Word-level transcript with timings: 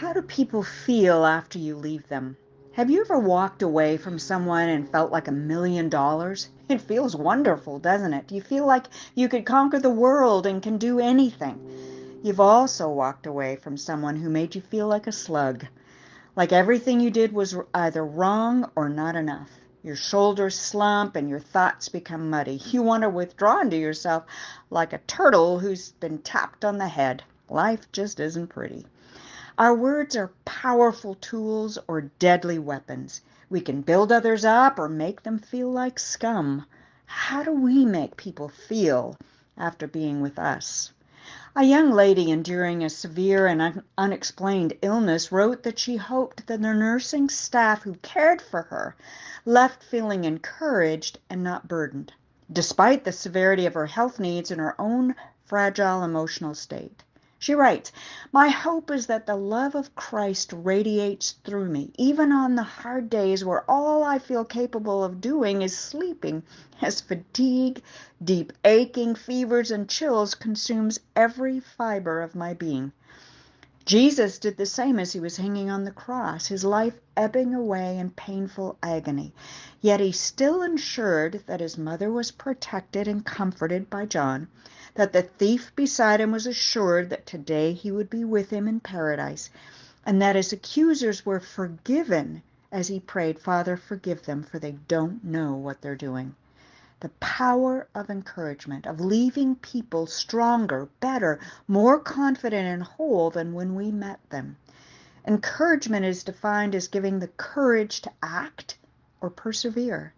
How 0.00 0.14
do 0.14 0.22
people 0.22 0.62
feel 0.62 1.26
after 1.26 1.58
you 1.58 1.76
leave 1.76 2.08
them? 2.08 2.38
Have 2.72 2.88
you 2.88 3.02
ever 3.02 3.18
walked 3.18 3.60
away 3.60 3.98
from 3.98 4.18
someone 4.18 4.66
and 4.66 4.88
felt 4.88 5.12
like 5.12 5.28
a 5.28 5.30
million 5.30 5.90
dollars? 5.90 6.48
It 6.70 6.80
feels 6.80 7.14
wonderful, 7.14 7.78
doesn't 7.78 8.14
it? 8.14 8.32
You 8.32 8.40
feel 8.40 8.64
like 8.64 8.86
you 9.14 9.28
could 9.28 9.44
conquer 9.44 9.78
the 9.78 9.90
world 9.90 10.46
and 10.46 10.62
can 10.62 10.78
do 10.78 10.98
anything. 10.98 12.18
You've 12.22 12.40
also 12.40 12.88
walked 12.88 13.26
away 13.26 13.56
from 13.56 13.76
someone 13.76 14.16
who 14.16 14.30
made 14.30 14.54
you 14.54 14.62
feel 14.62 14.88
like 14.88 15.06
a 15.06 15.12
slug, 15.12 15.66
like 16.34 16.50
everything 16.50 17.00
you 17.00 17.10
did 17.10 17.34
was 17.34 17.54
either 17.74 18.02
wrong 18.02 18.70
or 18.76 18.88
not 18.88 19.16
enough. 19.16 19.50
Your 19.82 19.96
shoulders 19.96 20.58
slump 20.58 21.14
and 21.14 21.28
your 21.28 21.40
thoughts 21.40 21.90
become 21.90 22.30
muddy. 22.30 22.58
You 22.70 22.80
want 22.80 23.02
to 23.02 23.10
withdraw 23.10 23.60
into 23.60 23.76
yourself 23.76 24.24
like 24.70 24.94
a 24.94 24.98
turtle 25.06 25.58
who's 25.58 25.92
been 25.92 26.20
tapped 26.22 26.64
on 26.64 26.78
the 26.78 26.88
head. 26.88 27.22
Life 27.50 27.92
just 27.92 28.18
isn't 28.18 28.46
pretty. 28.46 28.86
Our 29.60 29.74
words 29.74 30.16
are 30.16 30.32
powerful 30.46 31.16
tools 31.16 31.78
or 31.86 32.00
deadly 32.00 32.58
weapons. 32.58 33.20
We 33.50 33.60
can 33.60 33.82
build 33.82 34.10
others 34.10 34.42
up 34.42 34.78
or 34.78 34.88
make 34.88 35.22
them 35.22 35.38
feel 35.38 35.70
like 35.70 35.98
scum. 35.98 36.64
How 37.04 37.42
do 37.42 37.52
we 37.52 37.84
make 37.84 38.16
people 38.16 38.48
feel 38.48 39.18
after 39.58 39.86
being 39.86 40.22
with 40.22 40.38
us? 40.38 40.92
A 41.54 41.62
young 41.62 41.90
lady 41.90 42.30
enduring 42.30 42.82
a 42.82 42.88
severe 42.88 43.46
and 43.46 43.60
un- 43.60 43.82
unexplained 43.98 44.78
illness 44.80 45.30
wrote 45.30 45.62
that 45.64 45.78
she 45.78 45.98
hoped 45.98 46.46
that 46.46 46.62
the 46.62 46.72
nursing 46.72 47.28
staff 47.28 47.82
who 47.82 47.96
cared 47.96 48.40
for 48.40 48.62
her 48.62 48.96
left 49.44 49.82
feeling 49.82 50.24
encouraged 50.24 51.18
and 51.28 51.44
not 51.44 51.68
burdened, 51.68 52.14
despite 52.50 53.04
the 53.04 53.12
severity 53.12 53.66
of 53.66 53.74
her 53.74 53.88
health 53.88 54.18
needs 54.18 54.50
and 54.50 54.58
her 54.58 54.74
own 54.80 55.14
fragile 55.44 56.02
emotional 56.02 56.54
state. 56.54 57.02
She 57.42 57.54
writes, 57.54 57.90
My 58.32 58.50
hope 58.50 58.90
is 58.90 59.06
that 59.06 59.24
the 59.24 59.34
love 59.34 59.74
of 59.74 59.94
Christ 59.94 60.52
radiates 60.52 61.36
through 61.42 61.70
me, 61.70 61.90
even 61.96 62.32
on 62.32 62.54
the 62.54 62.62
hard 62.62 63.08
days 63.08 63.46
where 63.46 63.64
all 63.66 64.02
I 64.04 64.18
feel 64.18 64.44
capable 64.44 65.02
of 65.02 65.22
doing 65.22 65.62
is 65.62 65.74
sleeping, 65.74 66.42
as 66.82 67.00
fatigue, 67.00 67.82
deep 68.22 68.52
aching, 68.62 69.14
fevers, 69.14 69.70
and 69.70 69.88
chills 69.88 70.34
consumes 70.34 71.00
every 71.16 71.60
fiber 71.60 72.20
of 72.20 72.34
my 72.34 72.52
being. 72.52 72.92
Jesus 73.86 74.38
did 74.38 74.58
the 74.58 74.66
same 74.66 74.98
as 74.98 75.14
he 75.14 75.20
was 75.20 75.38
hanging 75.38 75.70
on 75.70 75.84
the 75.84 75.92
cross, 75.92 76.48
his 76.48 76.62
life 76.62 77.00
ebbing 77.16 77.54
away 77.54 77.96
in 77.96 78.10
painful 78.10 78.76
agony. 78.82 79.32
Yet 79.80 80.00
he 80.00 80.12
still 80.12 80.60
ensured 80.62 81.44
that 81.46 81.60
his 81.60 81.78
mother 81.78 82.12
was 82.12 82.32
protected 82.32 83.08
and 83.08 83.24
comforted 83.24 83.88
by 83.88 84.04
John 84.04 84.48
that 84.94 85.12
the 85.12 85.22
thief 85.22 85.72
beside 85.76 86.20
him 86.20 86.32
was 86.32 86.46
assured 86.46 87.10
that 87.10 87.26
today 87.26 87.72
he 87.72 87.90
would 87.90 88.10
be 88.10 88.24
with 88.24 88.50
him 88.50 88.66
in 88.66 88.80
paradise, 88.80 89.50
and 90.04 90.20
that 90.20 90.36
his 90.36 90.52
accusers 90.52 91.24
were 91.24 91.40
forgiven 91.40 92.42
as 92.72 92.88
he 92.88 93.00
prayed, 93.00 93.38
Father, 93.38 93.76
forgive 93.76 94.24
them, 94.24 94.42
for 94.42 94.58
they 94.58 94.72
don't 94.88 95.24
know 95.24 95.54
what 95.54 95.80
they're 95.80 95.96
doing. 95.96 96.34
The 97.00 97.08
power 97.20 97.88
of 97.94 98.10
encouragement, 98.10 98.86
of 98.86 99.00
leaving 99.00 99.56
people 99.56 100.06
stronger, 100.06 100.88
better, 101.00 101.40
more 101.66 101.98
confident 101.98 102.66
and 102.66 102.82
whole 102.82 103.30
than 103.30 103.54
when 103.54 103.74
we 103.74 103.90
met 103.90 104.20
them. 104.30 104.56
Encouragement 105.26 106.04
is 106.04 106.24
defined 106.24 106.74
as 106.74 106.88
giving 106.88 107.18
the 107.18 107.28
courage 107.28 108.02
to 108.02 108.12
act 108.22 108.76
or 109.20 109.30
persevere. 109.30 110.12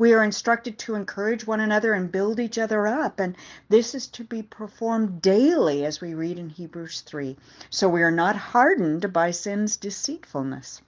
We 0.00 0.14
are 0.14 0.24
instructed 0.24 0.78
to 0.78 0.94
encourage 0.94 1.46
one 1.46 1.60
another 1.60 1.92
and 1.92 2.10
build 2.10 2.40
each 2.40 2.56
other 2.56 2.86
up, 2.86 3.20
and 3.20 3.36
this 3.68 3.94
is 3.94 4.06
to 4.06 4.24
be 4.24 4.42
performed 4.42 5.20
daily 5.20 5.84
as 5.84 6.00
we 6.00 6.14
read 6.14 6.38
in 6.38 6.48
Hebrews 6.48 7.02
3. 7.02 7.36
So 7.68 7.86
we 7.86 8.02
are 8.02 8.10
not 8.10 8.34
hardened 8.34 9.12
by 9.12 9.30
sin's 9.30 9.76
deceitfulness. 9.76 10.80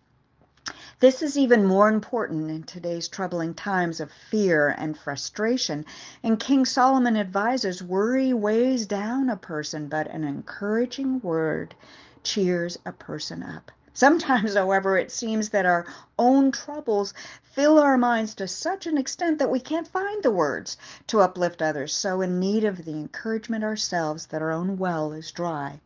This 1.00 1.20
is 1.20 1.36
even 1.36 1.66
more 1.66 1.90
important 1.90 2.50
in 2.50 2.62
today's 2.62 3.06
troubling 3.06 3.52
times 3.52 4.00
of 4.00 4.10
fear 4.10 4.68
and 4.68 4.96
frustration. 4.96 5.84
And 6.22 6.40
King 6.40 6.64
Solomon 6.64 7.18
advises 7.18 7.82
worry 7.82 8.32
weighs 8.32 8.86
down 8.86 9.28
a 9.28 9.36
person, 9.36 9.88
but 9.88 10.06
an 10.06 10.24
encouraging 10.24 11.20
word 11.20 11.74
cheers 12.22 12.78
a 12.86 12.92
person 12.92 13.42
up. 13.42 13.72
Sometimes, 13.94 14.54
however, 14.56 14.96
it 14.96 15.12
seems 15.12 15.50
that 15.50 15.66
our 15.66 15.84
own 16.18 16.50
troubles 16.50 17.12
fill 17.42 17.78
our 17.78 17.98
minds 17.98 18.34
to 18.36 18.48
such 18.48 18.86
an 18.86 18.96
extent 18.96 19.38
that 19.38 19.50
we 19.50 19.60
can't 19.60 19.86
find 19.86 20.22
the 20.22 20.30
words 20.30 20.78
to 21.08 21.20
uplift 21.20 21.60
others, 21.60 21.94
so 21.94 22.22
in 22.22 22.40
need 22.40 22.64
of 22.64 22.86
the 22.86 22.92
encouragement 22.92 23.62
ourselves 23.62 24.26
that 24.26 24.40
our 24.40 24.50
own 24.50 24.78
well 24.78 25.12
is 25.12 25.30
dry. 25.30 25.78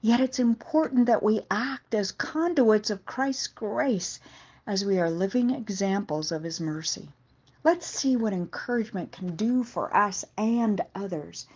Yet 0.00 0.20
it's 0.20 0.38
important 0.38 1.04
that 1.06 1.22
we 1.22 1.46
act 1.50 1.94
as 1.94 2.10
conduits 2.10 2.88
of 2.88 3.04
Christ's 3.04 3.48
grace 3.48 4.18
as 4.66 4.84
we 4.84 4.98
are 4.98 5.10
living 5.10 5.50
examples 5.50 6.32
of 6.32 6.44
His 6.44 6.58
mercy. 6.58 7.10
Let's 7.64 7.86
see 7.86 8.16
what 8.16 8.32
encouragement 8.32 9.12
can 9.12 9.36
do 9.36 9.62
for 9.62 9.94
us 9.94 10.24
and 10.38 10.80
others. 10.94 11.46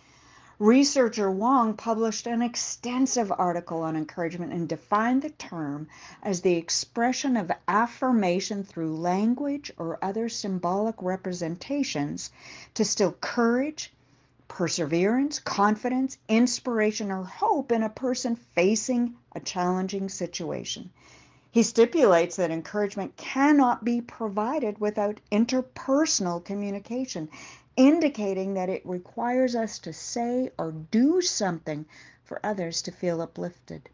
Researcher 0.59 1.29
Wong 1.29 1.75
published 1.75 2.25
an 2.25 2.41
extensive 2.41 3.31
article 3.31 3.83
on 3.83 3.95
encouragement 3.95 4.51
and 4.51 4.67
defined 4.67 5.21
the 5.21 5.29
term 5.29 5.87
as 6.23 6.41
the 6.41 6.55
expression 6.55 7.37
of 7.37 7.51
affirmation 7.67 8.63
through 8.63 8.97
language 8.97 9.71
or 9.77 9.99
other 10.01 10.27
symbolic 10.27 10.95
representations 10.99 12.31
to 12.73 12.83
still 12.83 13.11
courage, 13.21 13.93
perseverance, 14.47 15.37
confidence, 15.37 16.17
inspiration, 16.27 17.11
or 17.11 17.23
hope 17.23 17.71
in 17.71 17.83
a 17.83 17.89
person 17.89 18.35
facing 18.35 19.13
a 19.35 19.39
challenging 19.39 20.09
situation. 20.09 20.89
He 21.51 21.61
stipulates 21.61 22.35
that 22.37 22.49
encouragement 22.49 23.15
cannot 23.15 23.85
be 23.85 24.01
provided 24.01 24.79
without 24.79 25.19
interpersonal 25.31 26.43
communication 26.43 27.29
indicating 27.77 28.55
that 28.55 28.69
it 28.69 28.85
requires 28.85 29.55
us 29.55 29.79
to 29.79 29.93
say 29.93 30.51
or 30.57 30.71
do 30.71 31.21
something 31.21 31.85
for 32.23 32.45
others 32.45 32.81
to 32.81 32.91
feel 32.91 33.21
uplifted. 33.21 33.89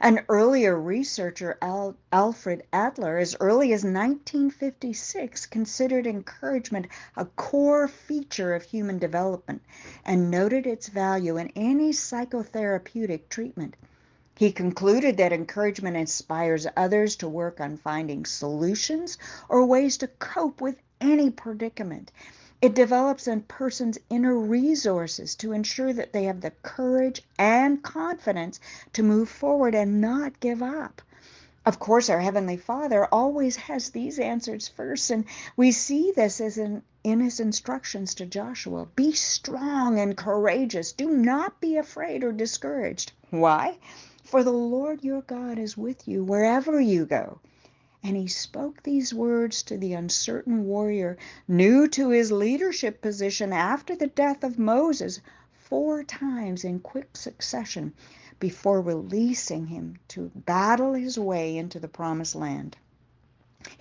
An 0.00 0.24
earlier 0.28 0.78
researcher, 0.78 1.56
Al- 1.62 1.96
Alfred 2.12 2.64
Adler, 2.72 3.16
as 3.16 3.36
early 3.40 3.72
as 3.72 3.84
1956, 3.84 5.46
considered 5.46 6.06
encouragement 6.06 6.88
a 7.16 7.24
core 7.24 7.88
feature 7.88 8.54
of 8.54 8.64
human 8.64 8.98
development 8.98 9.62
and 10.04 10.30
noted 10.30 10.66
its 10.66 10.88
value 10.88 11.36
in 11.36 11.50
any 11.56 11.92
psychotherapeutic 11.92 13.28
treatment. 13.28 13.76
He 14.36 14.50
concluded 14.50 15.16
that 15.16 15.32
encouragement 15.32 15.96
inspires 15.96 16.66
others 16.76 17.14
to 17.16 17.28
work 17.28 17.60
on 17.60 17.76
finding 17.76 18.26
solutions 18.26 19.16
or 19.48 19.64
ways 19.64 19.96
to 19.98 20.08
cope 20.08 20.60
with 20.60 20.76
any 21.00 21.30
predicament. 21.30 22.10
It 22.62 22.74
develops 22.74 23.26
a 23.26 23.38
person's 23.38 23.98
inner 24.08 24.38
resources 24.38 25.34
to 25.36 25.52
ensure 25.52 25.92
that 25.92 26.12
they 26.12 26.24
have 26.24 26.40
the 26.40 26.52
courage 26.62 27.22
and 27.36 27.82
confidence 27.82 28.60
to 28.92 29.02
move 29.02 29.28
forward 29.28 29.74
and 29.74 30.00
not 30.00 30.38
give 30.38 30.62
up. 30.62 31.02
Of 31.66 31.78
course, 31.78 32.08
our 32.08 32.20
Heavenly 32.20 32.56
Father 32.56 33.06
always 33.06 33.56
has 33.56 33.90
these 33.90 34.18
answers 34.18 34.68
first, 34.68 35.10
and 35.10 35.24
we 35.56 35.72
see 35.72 36.12
this 36.12 36.40
in, 36.40 36.82
in 37.02 37.20
His 37.20 37.40
instructions 37.40 38.14
to 38.14 38.26
Joshua 38.26 38.86
Be 38.94 39.12
strong 39.12 39.98
and 39.98 40.16
courageous. 40.16 40.92
Do 40.92 41.08
not 41.08 41.60
be 41.60 41.76
afraid 41.76 42.22
or 42.22 42.32
discouraged. 42.32 43.12
Why? 43.30 43.78
For 44.22 44.44
the 44.44 44.52
Lord 44.52 45.02
your 45.02 45.22
God 45.22 45.58
is 45.58 45.76
with 45.76 46.06
you 46.06 46.22
wherever 46.22 46.80
you 46.80 47.04
go. 47.04 47.40
And 48.06 48.18
he 48.18 48.26
spoke 48.28 48.82
these 48.82 49.14
words 49.14 49.62
to 49.62 49.78
the 49.78 49.94
uncertain 49.94 50.66
warrior, 50.66 51.16
new 51.48 51.88
to 51.88 52.10
his 52.10 52.30
leadership 52.30 53.00
position 53.00 53.50
after 53.50 53.96
the 53.96 54.08
death 54.08 54.44
of 54.44 54.58
Moses, 54.58 55.22
four 55.54 56.04
times 56.04 56.64
in 56.64 56.80
quick 56.80 57.16
succession 57.16 57.94
before 58.38 58.82
releasing 58.82 59.68
him 59.68 59.96
to 60.08 60.30
battle 60.34 60.92
his 60.92 61.18
way 61.18 61.56
into 61.56 61.80
the 61.80 61.88
promised 61.88 62.34
land. 62.34 62.76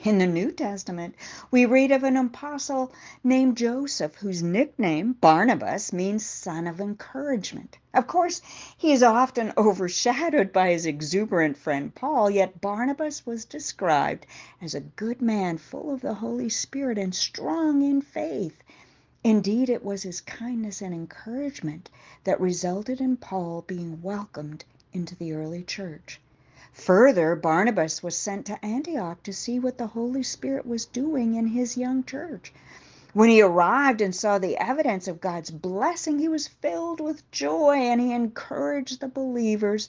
In 0.06 0.18
the 0.18 0.26
New 0.26 0.50
Testament, 0.54 1.14
we 1.52 1.66
read 1.66 1.92
of 1.92 2.06
an 2.06 2.16
apostle 2.16 2.94
named 3.22 3.58
Joseph, 3.58 4.16
whose 4.16 4.42
nickname, 4.42 5.18
Barnabas, 5.20 5.92
means 5.92 6.26
son 6.26 6.68
of 6.68 6.80
encouragement. 6.80 7.78
Of 7.94 8.08
course, 8.08 8.42
he 8.78 8.94
is 8.94 9.04
often 9.04 9.52
overshadowed 9.58 10.54
by 10.54 10.70
his 10.70 10.86
exuberant 10.86 11.58
friend 11.58 11.94
Paul, 11.94 12.30
yet 12.30 12.62
Barnabas 12.62 13.26
was 13.26 13.44
described 13.44 14.26
as 14.62 14.74
a 14.74 14.80
good 14.80 15.22
man, 15.22 15.58
full 15.58 15.94
of 15.94 16.00
the 16.00 16.14
Holy 16.14 16.48
Spirit 16.48 16.98
and 16.98 17.14
strong 17.14 17.82
in 17.82 18.02
faith. 18.02 18.64
Indeed, 19.22 19.68
it 19.70 19.84
was 19.84 20.04
his 20.04 20.22
kindness 20.22 20.82
and 20.82 20.94
encouragement 20.94 21.90
that 22.24 22.40
resulted 22.40 23.02
in 23.02 23.18
Paul 23.18 23.66
being 23.68 24.02
welcomed 24.02 24.64
into 24.94 25.14
the 25.14 25.34
early 25.34 25.62
church. 25.62 26.22
Further, 26.74 27.36
Barnabas 27.36 28.02
was 28.02 28.18
sent 28.18 28.48
to 28.48 28.66
Antioch 28.66 29.22
to 29.24 29.32
see 29.32 29.60
what 29.60 29.78
the 29.78 29.88
Holy 29.88 30.24
Spirit 30.24 30.66
was 30.66 30.86
doing 30.86 31.36
in 31.36 31.46
his 31.46 31.78
young 31.78 32.04
church. 32.04 32.52
When 33.14 33.30
he 33.30 33.44
arrived 33.44 34.02
and 34.02 34.16
saw 34.16 34.40
the 34.40 34.58
evidence 34.58 35.08
of 35.08 35.22
God's 35.22 35.52
blessing, 35.52 36.18
he 36.18 36.28
was 36.28 36.48
filled 36.48 37.00
with 37.00 37.30
joy 37.30 37.76
and 37.76 38.02
he 38.02 38.12
encouraged 38.12 39.02
the 39.02 39.08
believers 39.08 39.88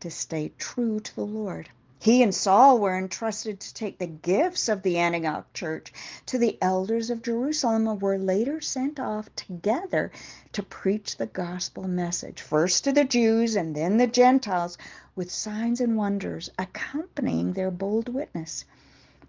to 0.00 0.10
stay 0.10 0.52
true 0.58 1.00
to 1.00 1.16
the 1.16 1.24
Lord. 1.24 1.70
He 2.00 2.22
and 2.22 2.32
Saul 2.32 2.78
were 2.78 2.96
entrusted 2.96 3.58
to 3.58 3.74
take 3.74 3.98
the 3.98 4.06
gifts 4.06 4.68
of 4.68 4.82
the 4.82 4.98
Antioch 4.98 5.52
church 5.52 5.92
to 6.26 6.38
the 6.38 6.56
elders 6.62 7.10
of 7.10 7.22
Jerusalem 7.22 7.88
and 7.88 8.00
were 8.00 8.18
later 8.18 8.60
sent 8.60 9.00
off 9.00 9.34
together 9.34 10.12
to 10.52 10.62
preach 10.62 11.16
the 11.16 11.26
gospel 11.26 11.88
message, 11.88 12.40
first 12.40 12.84
to 12.84 12.92
the 12.92 13.04
Jews 13.04 13.56
and 13.56 13.74
then 13.74 13.96
the 13.96 14.06
Gentiles, 14.06 14.78
with 15.18 15.32
signs 15.32 15.80
and 15.80 15.96
wonders 15.96 16.48
accompanying 16.60 17.52
their 17.52 17.72
bold 17.72 18.08
witness. 18.08 18.64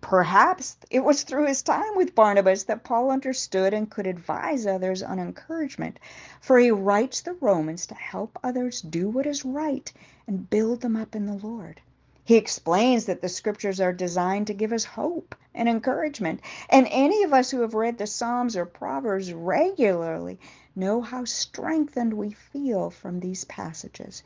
Perhaps 0.01 0.77
it 0.91 1.03
was 1.03 1.24
through 1.24 1.47
his 1.47 1.63
time 1.63 1.95
with 1.95 2.13
Barnabas 2.13 2.65
that 2.65 2.83
Paul 2.83 3.09
understood 3.09 3.74
and 3.74 3.89
could 3.89 4.06
advise 4.06 4.68
others 4.68 5.01
on 5.01 5.18
encouragement, 5.18 6.00
for 6.41 6.59
he 6.59 6.69
writes 6.69 7.21
the 7.21 7.33
Romans 7.33 7.88
to 7.88 7.95
help 7.95 8.38
others 8.44 8.81
do 8.81 9.09
what 9.09 9.25
is 9.25 9.44
right 9.44 9.91
and 10.27 10.47
build 10.47 10.81
them 10.81 10.95
up 10.95 11.15
in 11.15 11.25
the 11.25 11.33
Lord. 11.33 11.81
He 12.24 12.35
explains 12.35 13.06
that 13.06 13.24
the 13.24 13.27
scriptures 13.27 13.81
are 13.81 13.92
designed 13.92 14.45
to 14.45 14.53
give 14.53 14.71
us 14.71 14.85
hope 14.85 15.33
and 15.56 15.68
encouragement. 15.68 16.42
And 16.69 16.88
any 16.92 17.24
of 17.24 17.33
us 17.33 17.50
who 17.50 17.62
have 17.62 17.74
read 17.74 17.97
the 17.97 18.06
Psalms 18.06 18.56
or 18.56 18.68
Proverbs 18.68 19.33
regularly 19.33 20.39
know 20.75 21.01
how 21.01 21.25
strengthened 21.25 22.13
we 22.13 22.30
feel 22.30 22.92
from 22.92 23.19
these 23.19 23.44
passages. 23.45 24.21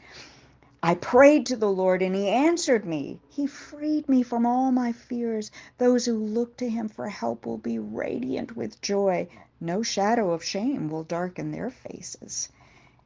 I 0.85 0.95
prayed 0.95 1.45
to 1.45 1.55
the 1.55 1.71
Lord 1.71 2.01
and 2.01 2.13
he 2.13 2.27
answered 2.27 2.85
me. 2.85 3.21
He 3.29 3.47
freed 3.47 4.09
me 4.09 4.21
from 4.21 4.45
all 4.45 4.69
my 4.69 4.91
fears. 4.91 5.49
Those 5.77 6.03
who 6.03 6.17
look 6.17 6.57
to 6.57 6.69
him 6.69 6.89
for 6.89 7.07
help 7.07 7.45
will 7.45 7.57
be 7.57 7.79
radiant 7.79 8.57
with 8.57 8.81
joy. 8.81 9.29
No 9.61 9.81
shadow 9.81 10.31
of 10.31 10.43
shame 10.43 10.89
will 10.89 11.05
darken 11.05 11.51
their 11.51 11.69
faces. 11.69 12.49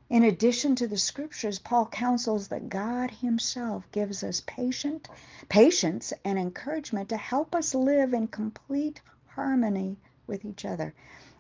In 0.09 0.23
addition 0.23 0.75
to 0.77 0.87
the 0.87 0.97
scriptures, 0.97 1.59
Paul 1.59 1.85
counsels 1.85 2.47
that 2.47 2.67
God 2.69 3.11
himself 3.11 3.87
gives 3.91 4.23
us 4.23 4.41
patient, 4.47 5.07
patience 5.47 6.11
and 6.25 6.39
encouragement 6.39 7.09
to 7.09 7.17
help 7.17 7.53
us 7.53 7.75
live 7.75 8.11
in 8.11 8.27
complete 8.27 9.01
harmony 9.27 9.97
with 10.25 10.43
each 10.45 10.65
other 10.65 10.95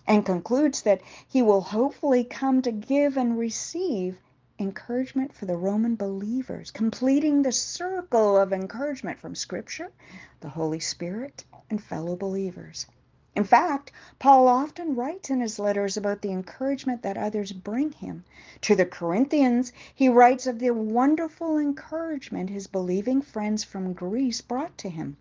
and 0.05 0.23
concludes 0.23 0.83
that 0.83 1.01
he 1.27 1.41
will 1.41 1.61
hopefully 1.61 2.23
come 2.23 2.61
to 2.61 2.71
give 2.71 3.17
and 3.17 3.39
receive 3.39 4.19
encouragement 4.59 5.33
for 5.33 5.45
the 5.45 5.55
Roman 5.55 5.95
believers, 5.95 6.71
completing 6.71 7.41
the 7.41 7.51
circle 7.51 8.37
of 8.37 8.51
encouragement 8.51 9.19
from 9.19 9.35
Scripture, 9.35 9.91
the 10.39 10.49
Holy 10.49 10.79
Spirit, 10.79 11.43
and 11.69 11.83
fellow 11.83 12.15
believers. 12.15 12.87
In 13.35 13.43
fact, 13.43 13.91
Paul 14.17 14.47
often 14.47 14.95
writes 14.95 15.29
in 15.29 15.41
his 15.41 15.59
letters 15.59 15.95
about 15.95 16.23
the 16.23 16.31
encouragement 16.31 17.03
that 17.03 17.17
others 17.17 17.51
bring 17.51 17.91
him. 17.91 18.23
To 18.61 18.75
the 18.75 18.85
Corinthians, 18.85 19.71
he 19.93 20.09
writes 20.09 20.47
of 20.47 20.57
the 20.57 20.71
wonderful 20.71 21.59
encouragement 21.59 22.49
his 22.49 22.65
believing 22.65 23.21
friends 23.21 23.63
from 23.63 23.93
Greece 23.93 24.41
brought 24.41 24.75
to 24.79 24.89
him. 24.89 25.17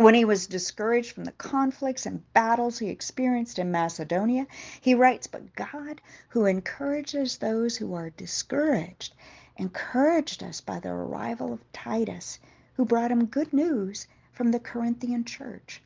When 0.00 0.14
he 0.14 0.24
was 0.24 0.46
discouraged 0.46 1.12
from 1.12 1.24
the 1.24 1.32
conflicts 1.32 2.06
and 2.06 2.22
battles 2.32 2.78
he 2.78 2.88
experienced 2.88 3.58
in 3.58 3.70
Macedonia, 3.70 4.46
he 4.80 4.94
writes, 4.94 5.26
But 5.26 5.54
God, 5.54 6.00
who 6.30 6.46
encourages 6.46 7.36
those 7.36 7.76
who 7.76 7.92
are 7.92 8.08
discouraged, 8.08 9.14
encouraged 9.58 10.42
us 10.42 10.62
by 10.62 10.80
the 10.80 10.88
arrival 10.88 11.52
of 11.52 11.70
Titus, 11.74 12.38
who 12.76 12.86
brought 12.86 13.10
him 13.12 13.26
good 13.26 13.52
news 13.52 14.06
from 14.32 14.52
the 14.52 14.58
Corinthian 14.58 15.22
church. 15.22 15.82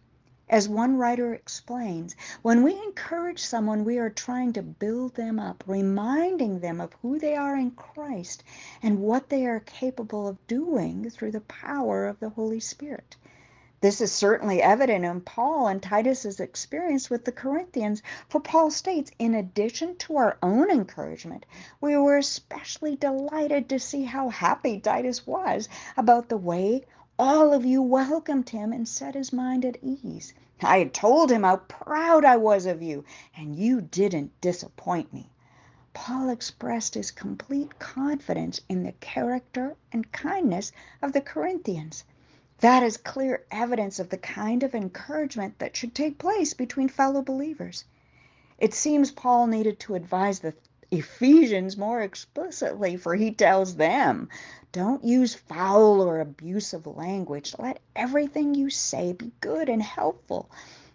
As 0.48 0.68
one 0.68 0.96
writer 0.96 1.34
explains, 1.34 2.14
when 2.40 2.62
we 2.62 2.80
encourage 2.84 3.42
someone, 3.42 3.84
we 3.84 3.98
are 3.98 4.10
trying 4.10 4.52
to 4.52 4.62
build 4.62 5.16
them 5.16 5.40
up, 5.40 5.64
reminding 5.66 6.60
them 6.60 6.80
of 6.80 6.92
who 7.02 7.18
they 7.18 7.34
are 7.34 7.56
in 7.56 7.72
Christ 7.72 8.44
and 8.80 9.00
what 9.00 9.28
they 9.28 9.44
are 9.44 9.58
capable 9.58 10.28
of 10.28 10.46
doing 10.46 11.10
through 11.10 11.32
the 11.32 11.40
power 11.40 12.06
of 12.06 12.20
the 12.20 12.28
Holy 12.30 12.60
Spirit. 12.60 13.16
This 13.84 14.00
is 14.00 14.10
certainly 14.10 14.62
evident 14.62 15.04
in 15.04 15.20
Paul 15.20 15.66
and 15.66 15.82
Titus's 15.82 16.40
experience 16.40 17.10
with 17.10 17.26
the 17.26 17.32
Corinthians, 17.32 18.02
for 18.30 18.40
Paul 18.40 18.70
states, 18.70 19.10
in 19.18 19.34
addition 19.34 19.96
to 19.96 20.16
our 20.16 20.38
own 20.42 20.70
encouragement, 20.70 21.44
we 21.82 21.94
were 21.98 22.16
especially 22.16 22.96
delighted 22.96 23.68
to 23.68 23.78
see 23.78 24.04
how 24.04 24.30
happy 24.30 24.80
Titus 24.80 25.26
was 25.26 25.68
about 25.98 26.30
the 26.30 26.38
way 26.38 26.86
all 27.18 27.52
of 27.52 27.66
you 27.66 27.82
welcomed 27.82 28.48
him 28.48 28.72
and 28.72 28.88
set 28.88 29.14
his 29.14 29.34
mind 29.34 29.66
at 29.66 29.76
ease. 29.82 30.32
I 30.62 30.78
had 30.78 30.94
told 30.94 31.30
him 31.30 31.42
how 31.42 31.56
proud 31.56 32.24
I 32.24 32.38
was 32.38 32.64
of 32.64 32.80
you, 32.80 33.04
and 33.36 33.54
you 33.54 33.82
didn't 33.82 34.40
disappoint 34.40 35.12
me. 35.12 35.28
Paul 35.92 36.30
expressed 36.30 36.94
his 36.94 37.10
complete 37.10 37.78
confidence 37.78 38.62
in 38.66 38.82
the 38.82 38.92
character 38.92 39.76
and 39.92 40.10
kindness 40.10 40.72
of 41.02 41.12
the 41.12 41.20
Corinthians. 41.20 42.04
That 42.60 42.82
is 42.82 42.96
clear 42.96 43.44
evidence 43.50 43.98
of 43.98 44.10
the 44.10 44.16
kind 44.18 44.62
of 44.62 44.74
encouragement 44.74 45.58
that 45.58 45.76
should 45.76 45.94
take 45.94 46.18
place 46.18 46.54
between 46.54 46.88
fellow 46.88 47.20
believers. 47.20 47.84
It 48.58 48.72
seems 48.72 49.10
Paul 49.10 49.48
needed 49.48 49.80
to 49.80 49.96
advise 49.96 50.38
the 50.40 50.54
Ephesians 50.90 51.76
more 51.76 52.00
explicitly, 52.00 52.96
for 52.96 53.16
he 53.16 53.32
tells 53.32 53.74
them, 53.76 54.28
Don't 54.70 55.02
use 55.02 55.34
foul 55.34 56.00
or 56.00 56.20
abusive 56.20 56.86
language. 56.86 57.54
Let 57.58 57.80
everything 57.96 58.54
you 58.54 58.70
say 58.70 59.12
be 59.12 59.32
good 59.40 59.68
and 59.68 59.82
helpful, 59.82 60.48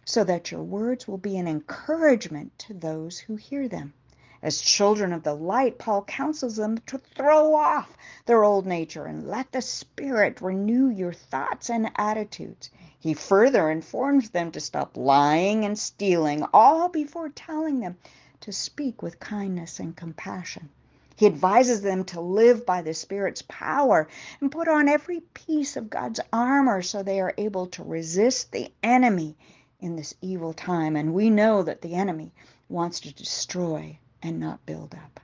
so 0.05 0.23
that 0.23 0.51
your 0.51 0.63
words 0.63 1.07
will 1.07 1.17
be 1.17 1.37
an 1.37 1.47
encouragement 1.47 2.57
to 2.59 2.73
those 2.73 3.19
who 3.19 3.35
hear 3.35 3.67
them. 3.67 3.93
As 4.41 4.61
children 4.61 5.11
of 5.11 5.23
the 5.23 5.33
light, 5.33 5.77
Paul 5.77 6.03
counsels 6.03 6.55
them 6.55 6.77
to 6.85 6.97
throw 6.97 7.55
off 7.55 7.97
their 8.25 8.45
old 8.45 8.65
nature 8.65 9.05
and 9.05 9.27
let 9.27 9.51
the 9.51 9.61
Spirit 9.61 10.39
renew 10.39 10.87
your 10.87 11.11
thoughts 11.11 11.69
and 11.69 11.91
attitudes. 11.97 12.69
He 12.97 13.13
further 13.13 13.69
informs 13.69 14.29
them 14.29 14.51
to 14.51 14.61
stop 14.61 14.95
lying 14.95 15.65
and 15.65 15.77
stealing, 15.77 16.45
all 16.53 16.87
before 16.87 17.27
telling 17.27 17.81
them 17.81 17.97
to 18.39 18.53
speak 18.53 19.01
with 19.01 19.19
kindness 19.19 19.77
and 19.77 19.93
compassion. 19.93 20.69
He 21.17 21.25
advises 21.25 21.81
them 21.81 22.05
to 22.05 22.21
live 22.21 22.65
by 22.65 22.81
the 22.81 22.93
Spirit's 22.93 23.43
power 23.49 24.07
and 24.39 24.49
put 24.49 24.69
on 24.69 24.87
every 24.87 25.19
piece 25.33 25.75
of 25.75 25.89
God's 25.89 26.21
armor 26.31 26.81
so 26.81 27.03
they 27.03 27.19
are 27.19 27.33
able 27.37 27.67
to 27.67 27.83
resist 27.83 28.53
the 28.53 28.71
enemy 28.83 29.35
in 29.81 29.97
this 29.97 30.15
evil 30.21 30.53
time. 30.53 30.95
And 30.95 31.13
we 31.13 31.29
know 31.29 31.61
that 31.61 31.81
the 31.81 31.95
enemy 31.95 32.31
wants 32.69 33.01
to 33.01 33.13
destroy 33.13 33.99
and 34.21 34.39
not 34.39 34.65
build 34.65 34.93
up. 34.93 35.19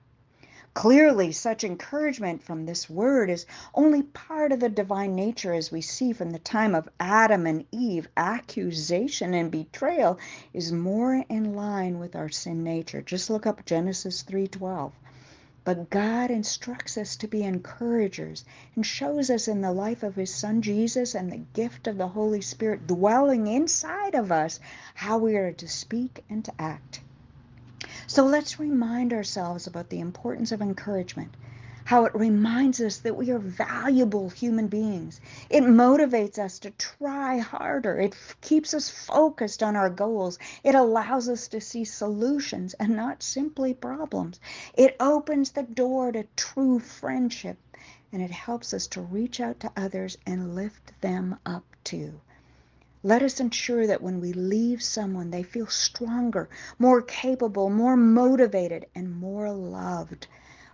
Clearly, 0.76 1.32
such 1.32 1.64
encouragement 1.64 2.44
from 2.44 2.66
this 2.66 2.90
word 2.90 3.30
is 3.30 3.46
only 3.74 4.04
part 4.04 4.52
of 4.52 4.60
the 4.60 4.68
divine 4.68 5.16
nature 5.16 5.54
as 5.54 5.72
we 5.72 5.80
see 5.80 6.12
from 6.12 6.32
the 6.32 6.40
time 6.40 6.76
of 6.76 6.90
Adam 7.00 7.48
and 7.48 7.66
Eve. 7.72 8.10
Accusation 8.18 9.34
and 9.34 9.50
betrayal 9.50 10.20
is 10.54 10.74
more 10.74 11.24
in 11.30 11.56
line 11.56 11.98
with 11.98 12.14
our 12.14 12.28
sin 12.28 12.62
nature. 12.62 13.02
Just 13.02 13.30
look 13.30 13.46
up 13.46 13.66
Genesis 13.66 14.22
3:12. 14.24 14.92
But 15.64 15.90
God 15.90 16.30
instructs 16.30 16.98
us 16.98 17.16
to 17.16 17.28
be 17.30 17.44
encouragers 17.44 18.44
and 18.76 18.86
shows 18.86 19.30
us 19.30 19.48
in 19.48 19.62
the 19.62 19.72
life 19.72 20.04
of 20.04 20.16
his 20.16 20.36
son 20.36 20.62
Jesus 20.62 21.16
and 21.16 21.32
the 21.32 21.46
gift 21.54 21.88
of 21.88 21.98
the 21.98 22.10
Holy 22.10 22.42
Spirit 22.42 22.86
dwelling 22.86 23.48
inside 23.48 24.14
of 24.14 24.30
us 24.30 24.60
how 24.94 25.18
we 25.20 25.38
are 25.38 25.54
to 25.54 25.70
speak 25.70 26.26
and 26.30 26.44
to 26.44 26.54
act. 26.60 27.00
So 28.08 28.26
let's 28.26 28.60
remind 28.60 29.14
ourselves 29.14 29.68
about 29.68 29.90
the 29.90 30.00
importance 30.00 30.52
of 30.52 30.62
encouragement, 30.62 31.36
how 31.86 32.06
it 32.06 32.16
reminds 32.16 32.82
us 32.82 32.98
that 33.00 33.16
we 33.16 33.32
are 33.32 33.40
valuable 33.40 34.30
human 34.30 34.68
beings. 34.68 35.22
It 35.50 35.64
motivates 35.64 36.38
us 36.38 36.60
to 36.60 36.72
try 36.72 37.38
harder. 37.38 38.00
It 38.00 38.14
f- 38.14 38.36
keeps 38.42 38.74
us 38.74 38.90
focused 38.90 39.64
on 39.64 39.76
our 39.76 39.90
goals. 39.90 40.40
It 40.64 40.76
allows 40.76 41.30
us 41.30 41.48
to 41.50 41.62
see 41.62 41.86
solutions 41.86 42.74
and 42.76 42.96
not 42.96 43.24
simply 43.24 43.74
problems. 43.74 44.40
It 44.74 44.96
opens 45.00 45.52
the 45.52 45.64
door 45.64 46.12
to 46.12 46.26
true 46.36 46.80
friendship 46.80 47.58
and 48.12 48.22
it 48.22 48.32
helps 48.32 48.74
us 48.74 48.88
to 48.88 49.02
reach 49.02 49.40
out 49.40 49.60
to 49.60 49.72
others 49.76 50.18
and 50.26 50.56
lift 50.56 50.94
them 51.02 51.38
up 51.46 51.66
too. 51.84 52.22
Let 53.06 53.22
us 53.22 53.40
ensure 53.40 53.86
that 53.86 54.02
when 54.02 54.20
we 54.20 54.34
leave 54.34 54.82
someone, 54.82 55.30
they 55.30 55.44
feel 55.44 55.68
stronger, 55.68 56.50
more 56.80 57.04
capable, 57.04 57.70
more 57.70 57.96
motivated, 57.96 58.88
and 58.96 59.16
more 59.16 59.52
loved. 59.52 60.26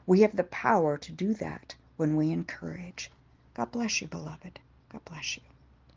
We 0.08 0.22
have 0.22 0.38
the 0.38 0.46
power 0.46 0.98
to 0.98 1.12
do 1.12 1.34
that 1.34 1.76
when 1.98 2.16
we 2.16 2.32
encourage. 2.32 3.12
God 3.54 3.74
bless 3.74 4.00
you, 4.00 4.08
beloved. 4.08 4.62
God 4.94 5.04
bless 5.04 5.36
you. 5.36 5.44